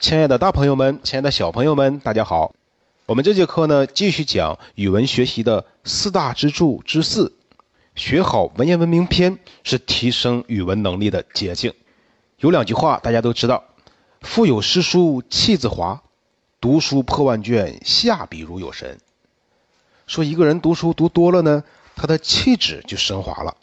[0.00, 2.54] 亲爱的大朋友们，亲爱的小朋友们，大家好。
[3.06, 7.32] 我们这节课呢，继续讲语文学习的四大支柱之四，
[7.96, 11.74] 学好文言文名篇是提升语文能力的捷径。
[12.36, 13.64] 有两句话大家都知道
[14.22, 16.00] ：“腹有诗书气自华，
[16.60, 19.00] 读书破万卷，下笔如有神。”
[20.06, 21.64] 说一个人读书读多了呢，
[21.96, 23.56] 他的气质就升华了；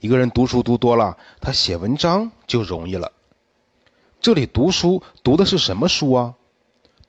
[0.00, 3.12] 一个人读书读多了，他写文章就容易了。
[4.20, 6.34] 这里读书读的是什么书啊？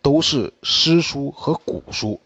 [0.01, 2.21] 都是诗书和古书，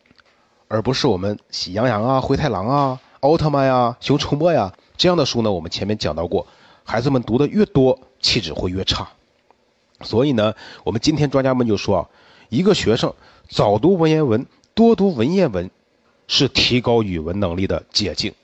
[0.68, 5.52] 而不是我们喜羊羊啊、灰太狼啊、奥特曼呀、熊出没呀这样的书呢。
[5.52, 6.46] 我们前面讲到过，
[6.84, 9.10] 孩子们读的越多，气质会越差。
[10.02, 10.54] 所以呢，
[10.84, 12.10] 我们今天专家们就说啊，
[12.50, 13.12] 一个学生
[13.50, 14.46] 早读文言文，
[14.76, 15.72] 多读文言文，
[16.28, 18.36] 是提高语文能力的捷径。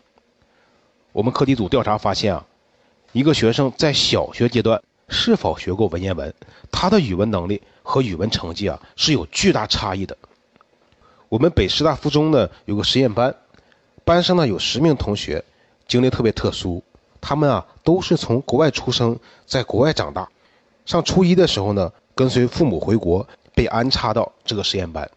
[1.12, 2.46] 我们课题组调查发现啊，
[3.12, 4.82] 一个学生在小学阶段。
[5.12, 6.34] 是否学过文言文？
[6.72, 10.18] 他的语文能力和语文成绩啊是有巨大差异的。
[11.28, 13.36] 我们北师大附中呢有个实验班，
[14.06, 15.44] 班上呢有十名同学，
[15.86, 16.82] 经历特别特殊。
[17.20, 20.30] 他们啊都是从国外出生，在国外长大。
[20.86, 25.12] 上初一的时候呢，跟随父母回国，被安插到这个实验班。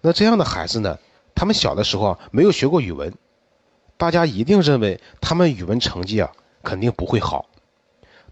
[0.00, 0.98] 那这样的孩子呢，
[1.34, 3.12] 他们小的时候啊没有学过语文，
[3.98, 7.44] 大家一定认为他们语文成绩啊肯定不会好。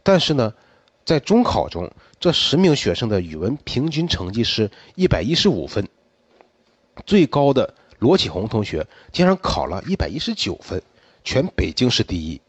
[0.02, 0.54] 但是呢。
[1.06, 5.88] 在中考中，这十名学生的语文平均成绩是一百一十五分，
[7.06, 10.82] 最高的罗启红同学竟然考了一百一十九分，
[11.22, 12.40] 全北京市第一。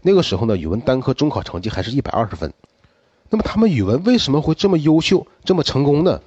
[0.00, 2.50] 那个时候呢，语文单科中考成绩还是一百二十分。
[3.28, 6.22] 那么他们语文为什么会这么优秀、这么成功呢？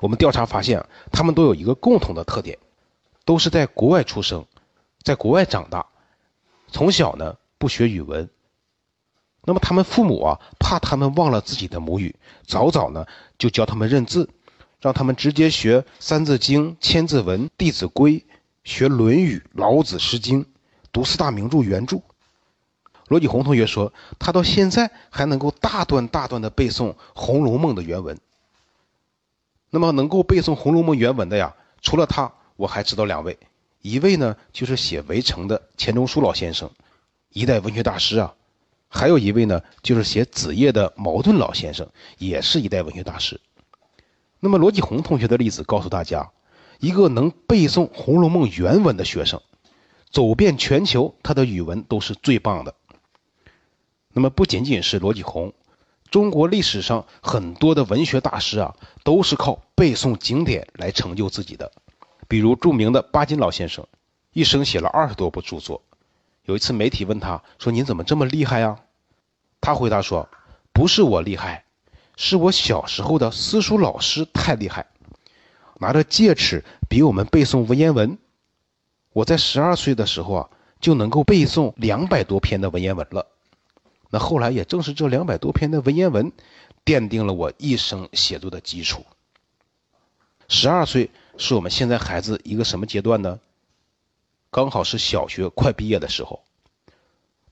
[0.00, 2.58] 我们调查发现，他们都有一个共同的特点，
[3.24, 4.44] 都是在国外出生，
[5.04, 5.86] 在国外长大，
[6.66, 8.28] 从小呢不学语文。
[9.48, 12.14] 那么他们父母啊，怕他们忘了自己的母语，
[12.46, 13.06] 早早呢
[13.38, 14.28] 就教他们认字，
[14.78, 18.18] 让他们直接学《三字经》《千字文》《弟子规》，
[18.62, 20.44] 学《论语》《老子》《诗经》，
[20.92, 22.02] 读四大名著原著。
[23.06, 28.18] 罗继红同学说，他到现在还能够大段大段的背诵《红楼梦》的原文。
[29.70, 33.38] 那么能够背诵《红楼梦》原文的呀，除了他，我还知道两位，
[33.80, 36.70] 一位呢就是写《围城》的钱钟书老先生，
[37.30, 38.34] 一代文学大师啊。
[38.88, 43.40] 还有一位呢，就是写《子夜》的茅盾老先生，也是一代文学大师。
[44.40, 46.30] 那么罗继红同学的例子告诉大家，
[46.78, 49.42] 一个能背诵《红楼梦》原文的学生，
[50.10, 52.74] 走遍全球，他的语文都是最棒的。
[54.12, 55.52] 那么不仅仅是罗继红，
[56.10, 61.70] 中国历史上很多的文学大师啊，都是靠背诵经典来成就自己的。
[62.26, 63.86] 比如著名的巴金老先生，
[64.32, 65.82] 一生写了二十多部著作。
[66.48, 68.80] 有一次，媒体问他说：“您怎么这么厉害呀？”
[69.60, 70.30] 他回答说
[70.72, 71.66] ：“不是我厉害，
[72.16, 74.86] 是我小时候的私塾老师太厉害，
[75.78, 78.16] 拿着戒尺逼我们背诵文言文。
[79.12, 80.48] 我在十二岁的时候啊，
[80.80, 83.26] 就能够背诵两百多篇的文言文了。
[84.08, 86.32] 那后来也正是这两百多篇的文言文，
[86.82, 89.04] 奠定了我一生写作的基础。
[90.48, 93.38] 十二岁是我们现在孩子一个什么阶段呢？”
[94.50, 96.42] 刚好是小学快毕业的时候，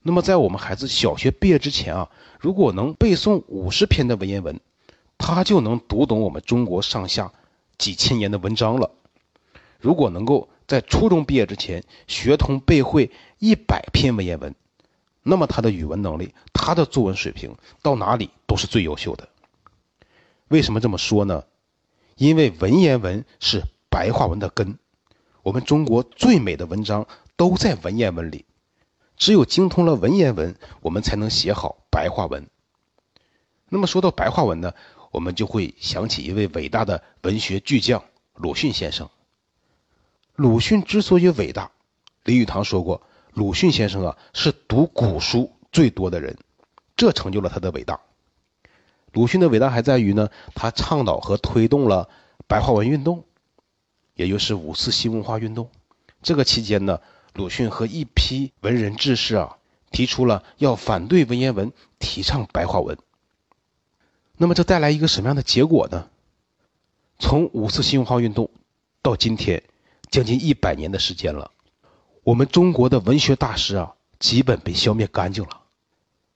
[0.01, 2.09] 那么在我们孩子小学毕业之前啊，
[2.39, 4.59] 如果能背诵五十篇的文言文，
[5.17, 7.33] 他就能读懂我们中国上下
[7.77, 8.91] 几千年的文章了。
[9.79, 14.55] 如果能够在初中毕业之前学通背会一百篇文言文，
[15.21, 19.29] 那么他的语文能力、他的作文水平到哪里都是最优秀的。
[20.47, 21.43] 为什么这么说呢？
[22.15, 24.79] 因为文言文是白话文的根。
[25.47, 28.43] 我们中国最美的文章都在文言文里，
[29.15, 32.49] 只有精通了文言文，我们才能写好白话文。
[33.69, 34.73] 那么说到白话文呢，
[35.09, 38.03] 我们就会想起一位伟大的文学巨匠
[38.33, 39.09] 鲁迅先生。
[40.35, 41.71] 鲁迅之所以伟大，
[42.25, 46.37] 李语堂说过，鲁迅先生啊是读古书最多的人，
[46.97, 48.01] 这成就了他的伟大。
[49.13, 52.09] 鲁迅的伟大还在于呢，他倡导和推动了
[52.47, 53.23] 白话文运动。
[54.17, 55.69] 也就是五四新文化运动，
[56.21, 56.99] 这个期间呢，
[57.33, 59.57] 鲁迅和一批文人志士啊，
[59.91, 62.97] 提出了要反对文言文，提倡白话文。
[64.35, 66.09] 那么这带来一个什么样的结果呢？
[67.19, 68.49] 从五四新文化运动
[69.01, 69.63] 到今天，
[70.09, 71.51] 将近一百年的时间了，
[72.23, 75.61] 我们中国的文学大师啊，基本被消灭干净了。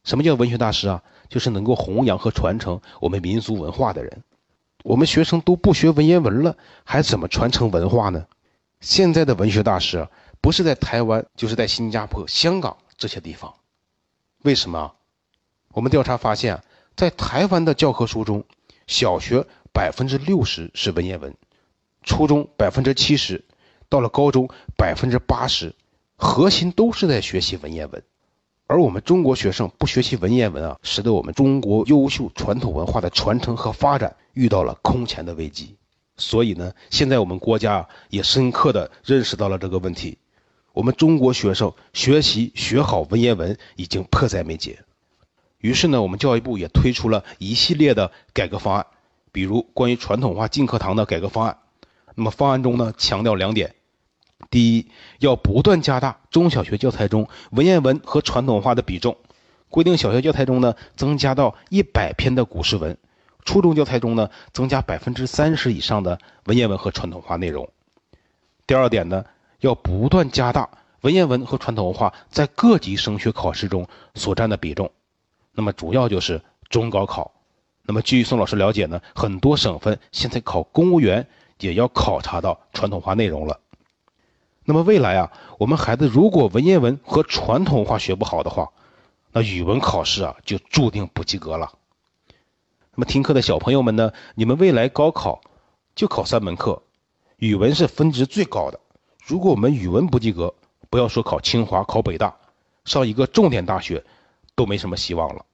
[0.04, 1.04] 什么叫文学大师啊？
[1.30, 4.24] 就是能够弘扬和传承我们民族文化的人。
[4.84, 8.26] 我们学生都不学文言文了，还怎么传承文化呢？
[8.80, 10.08] 现在的文学大师
[10.42, 13.54] 不是在台湾，就是在新加坡、香港这些地方。
[14.42, 14.94] 为什么？
[15.70, 16.64] 我们调查发现，
[16.96, 18.44] 在台湾的教科书中，
[18.88, 21.36] 小学百分之六十是文言文，
[22.04, 23.46] 初中百分之七十，
[23.88, 25.76] 到了高中百分之八十，
[26.16, 28.04] 核心都是在学习文言文。
[28.72, 35.76] 而我们中国学生不学习文言文啊，使得我们中国优秀传统文化的传承和发展遇到了空前的危机。
[36.16, 40.18] 所以呢，现在我们国家也深刻的认识到了这个问题，
[40.72, 44.80] 我们中国学生学习学好文言文已经迫在眉睫。
[45.58, 48.86] 于是呢，我们教育部也推出了一系列的改革方案，
[49.34, 51.58] 比如关于传统文化进课堂的改革方案。
[52.16, 53.76] 那么方案中呢，强调两点。
[54.50, 54.88] 第一，
[55.20, 59.16] 要不断加大中小学教材中文言文和传统话的比重，
[59.70, 62.98] 规定小学教材中呢增加到一百篇的古诗文，
[63.46, 67.70] 初中教材中呢增加百分之三十以上的文言文和传统话内容。
[68.68, 69.26] 第二点呢，
[69.60, 70.70] 要不断加大
[71.02, 74.92] 文言文和传统文化在各级升学考试中所占的比重。
[75.54, 77.32] 那么主要就是中高考。
[77.84, 81.28] 那么据宋老师了解呢，很多省份现在考公务员
[81.60, 83.60] 也要考察到传统话内容了。
[84.64, 88.72] 那么未来啊，我们孩子如果文言文和传统文化学不好的话，
[89.32, 91.72] 那语文考试啊就注定不及格了。
[92.94, 95.42] 那么听课的小朋友们呢，你们未来高考
[95.96, 96.84] 就考三门课，
[97.38, 98.80] 语文是分值最高的。
[99.26, 100.54] 如果我们语文不及格，
[100.90, 102.36] 不要说考清华、考北大，
[102.86, 104.04] 上一个重点大学
[104.56, 105.46] 都没什么希望了。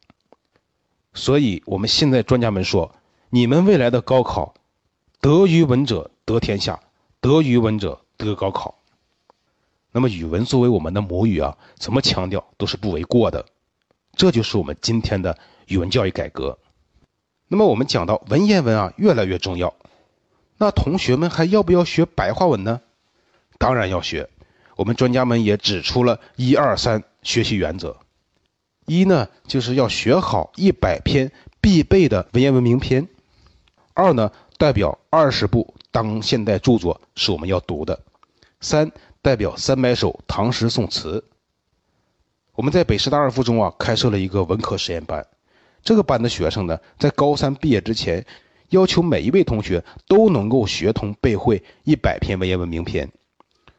[1.13, 2.91] 所以我们现在专家们说，
[3.29, 4.55] 你们未来的高考，
[5.21, 6.79] 得语文者得天下，
[7.21, 8.76] 得语文者得高考。
[9.97, 13.47] 那么语文作为我们的母语啊，怎么强调都是不为过的。
[14.15, 15.35] 这就是我们今天的
[15.65, 16.59] 语文教育改革。
[17.47, 19.73] 那么我们讲到文言文啊，越来越重要。
[20.59, 22.79] 那同学们还要不要学白话文呢？
[23.57, 24.29] 当然要学。
[24.75, 27.97] 我们专家们也指出了一二三学习原则。
[28.85, 33.07] 一呢，就是要学好一百篇必备的文言文名篇。
[33.95, 37.99] 二呢，代表二十部当现代著作是我们要读的。
[38.59, 38.91] 三。
[39.19, 41.21] 代表三百首唐诗宋词。
[42.53, 45.25] 我们在北师大二附中啊开设了一个文科实验班，
[45.83, 48.25] 这个班的学生呢，在高三毕业之前，
[48.69, 53.11] 要求每一位同学都能够学通背会一百篇文言文名篇。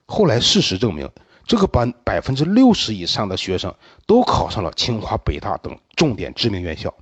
[0.05, 1.09] 后来事实证明，
[1.47, 3.75] 这个班百分之六十以上的学生
[4.07, 6.95] 都考上了清华、北大等重点知名院校，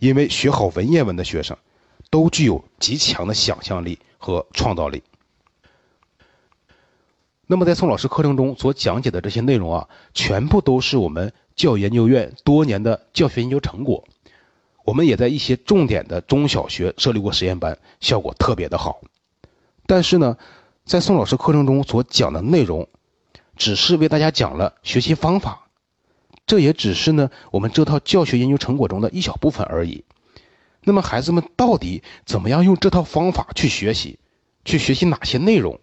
[0.00, 1.56] 因为学好文言文的学生，
[2.10, 5.04] 都具有极强的想象力和创造力。
[7.46, 14.04] 那么，在宋老师课程中所讲解的这些内容啊，全部都是我们教研究院多年的教学研究成果。
[14.84, 19.00] 我们也在一些重点的中小学设立过实验班，效果特别的好。
[19.86, 20.36] 但是呢，
[20.84, 22.88] 在宋老师课程中所讲的内容，
[23.56, 25.66] 只是为大家讲了学习方法，
[26.46, 30.04] 这也只是呢我们这套教学研究成果中的一小部分而已。
[30.84, 34.18] 那么，孩子们到底怎么样用这套方法去学习？
[34.64, 35.78] 去学习哪些内容？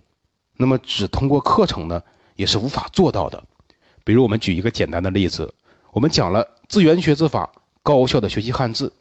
[0.62, 2.04] 那么只通过课程呢，
[2.36, 3.42] 也是无法做到的。
[4.04, 5.54] 比如我们举一个简单的例子，
[5.94, 7.50] 我们讲了字源学字法，
[7.82, 8.92] 高效的学习汉字，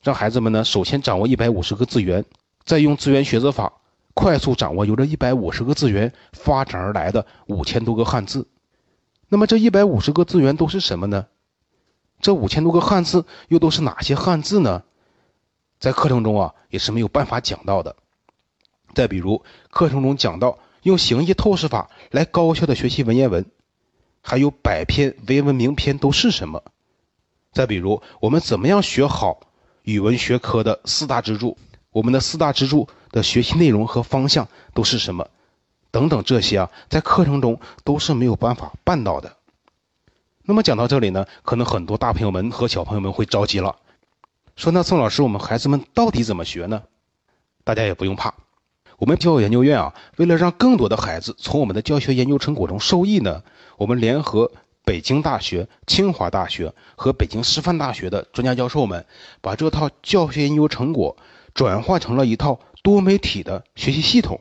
[0.00, 2.24] 让孩子们呢首先掌握一百五十个字源，
[2.64, 3.72] 再用字源学字法
[4.14, 8.46] 快速掌握由这一百五十个字源发展而来的五千多个汉字。
[9.28, 11.26] 那么这一百五十个字源都是什么呢？
[12.20, 14.84] 这五千多个汉字又都是哪些汉字呢？
[15.80, 17.96] 在课程中啊也是没有办法讲到的。
[18.94, 19.42] 再比如
[19.72, 20.56] 课程中讲到。
[20.82, 23.44] 用形意透视法来高效的学习文言文，
[24.20, 26.62] 还有百篇文言文名篇都是什么？
[27.52, 29.40] 再比如，我们怎么样学好
[29.82, 31.56] 语文学科的四大支柱？
[31.90, 35.28] 我们的四大支柱的学习内容和方向都是什么？
[35.90, 39.36] 等等，这些啊，在课程中都是没有办法办到的。
[40.42, 43.76] 那么讲到这里呢，可能很多大朋友们和小朋友们会着急了，
[44.54, 46.82] 说：“那宋老师，我们孩子们到底怎么学呢？”
[47.64, 48.34] 大家也不用怕。
[48.98, 53.44] 我们教育研究院啊，为了让更多的孩子从我们的教学研究成果中受益呢，
[53.76, 54.50] 我们联合
[54.84, 59.06] 北京大学、清华大学和北京师范大学的专家教授们，
[59.40, 61.16] 把这套教学研究成果
[61.54, 64.40] 转化成了一套多媒体的学习系统，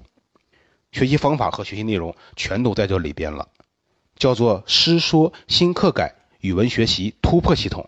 [0.91, 3.49] 学习方法和学习内容全都在这里边了，
[4.15, 7.87] 叫做“师说新课改语文学习突破系统”。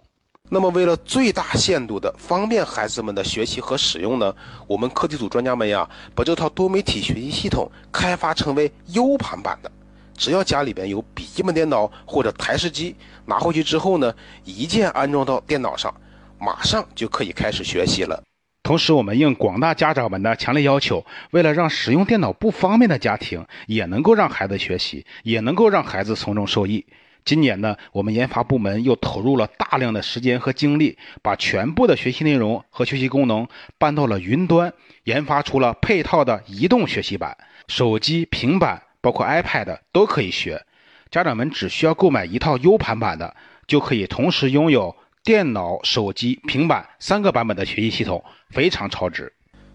[0.51, 9.72] 那么，为了最大限度的方便孩子们的学习和使用呢，我们课题组专家们呀，把这套多媒体学习系统开发成为 U 盘版的。
[10.18, 14.12] 只要家里边有笔记本电脑或者台式机，拿回去之后呢，
[14.44, 15.94] 一键安装到电脑上，
[16.39, 18.24] 马上就可以开始学习了。
[18.63, 26.86] 同时，我们应广大家长们的强烈要求，为了让使用电脑不方便的家庭也能够让孩子学习，也能够让孩子从中受益。
[27.30, 40.66] 今年呢，我们研发部门又投入了大量的时间和精力，把全部的学习内容和学习功能搬到了云端，研发出了配套的移动学习版，手机、平板，包括 iPad 都可以学。
[41.12, 43.36] 家长们只需要购买一套 U 盘版的，
[43.68, 49.32] 就可以同时拥有电脑、手机、平板三个版本的学习系统，非常超值。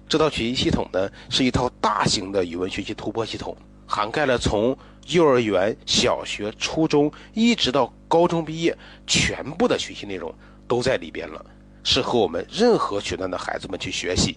[0.08, 3.56] 这套学习系统呢，是一套大型的语文学习突破系统，
[3.94, 10.34] 涵盖了从幼儿园、小学、初中一直到高中毕业，全部的学习内容
[10.66, 11.46] 都在里边了，
[11.84, 14.36] 适合我们任何学段的孩子们去学习。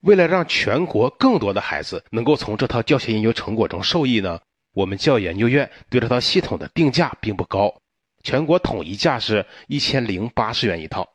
[0.00, 4.40] 为了让全国更多的孩子能够从这套教学研究成果中受益呢，
[4.72, 7.82] 我们教研究院对这套系统的定价并不高，
[8.22, 11.06] 全国统一价是一千零八十元一套。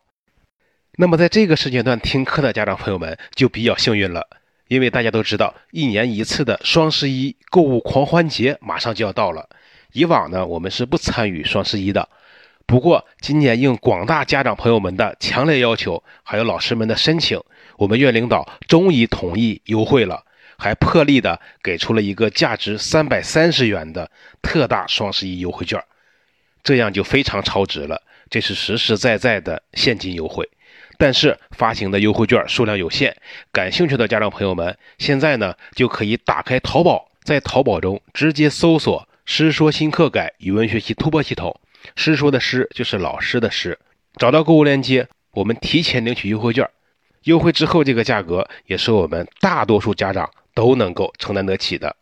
[1.00, 4.28] 那么在这个时间段听课的家长朋友们就比较幸运了。
[4.70, 9.50] 因为大家都知道，一年一次的双十一购物狂欢节马上就要到了。
[9.94, 12.08] 以往呢，我们是不参与双十一的。
[12.68, 17.42] 不过今年应广大家长朋友们的强烈要求，还有老师们的申请，
[17.78, 20.24] 我们院领导终于同意优惠了，
[20.56, 24.12] 还破例的给出了一个价值三百三十元的
[24.44, 25.84] 特大双十一优惠券，
[26.62, 28.00] 这样就非常超值了。
[28.30, 30.48] 这是实实在在的现金优惠。
[31.00, 33.16] 但是发行的优惠券数量有限，
[33.54, 41.58] 感兴趣的家长朋友们，现在呢就可以打开淘宝，在淘宝中直接搜索“师说新课改语文学习突破系统”，
[41.96, 43.80] 师说的师就是老师的师，
[44.18, 46.70] 找到购物链接，我们提前领取优惠券，
[47.24, 51.96] 优惠之后这个价格也是我们大多数家长都能够承担得起的。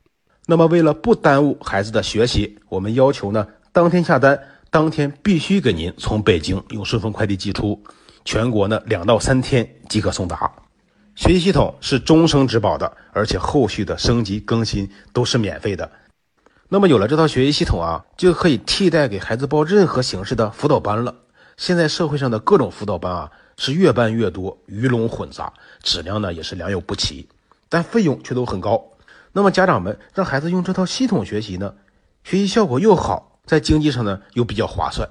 [0.48, 7.80] 那么为了不耽误孩子的学习，我们要求呢，当天下单，当天必须给您从北京用顺丰快递寄出。
[8.28, 10.52] 全国呢两到三天即可送达，
[11.16, 15.90] 学习系统是终生质保的，而且后续的升级更新都是免费的。
[16.68, 21.16] 那么有了这套学习系统啊，就可以替代给孩子报任何形式的辅导班了。
[21.56, 27.30] 现在社会上的各种辅导班啊是越办越多，鱼龙混杂，质量呢也是良莠不齐，
[27.70, 28.84] 但费用却都很高。
[29.32, 31.74] 那么家长们让孩子用这套系统学习呢，
[32.26, 35.08] 学习效果又好，在经济上呢又比较划算。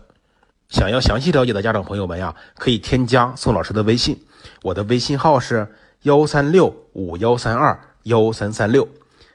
[0.69, 4.21] 想要详细了解的家长朋友们呀，可以添加宋老师的微信，
[4.63, 5.67] 我的微信号是
[6.03, 8.87] 幺三六五幺三二幺三三六。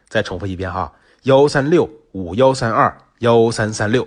[0.09, 0.91] 再重复一遍哈，
[1.23, 4.05] 幺三六五幺三二幺三三六。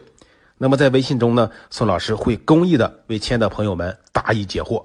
[0.59, 4.85] 那么在微信中呢，宋老师会公益的为亲爱的朋友们答疑解惑。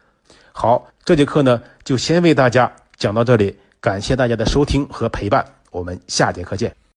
[0.52, 6.89] 好，这节课呢就先为大家讲到这里，感谢大家的收听和陪伴，我们下节课见。